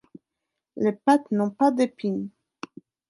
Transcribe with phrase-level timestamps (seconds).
[0.77, 2.29] Les pattes n'ont pas d'épines.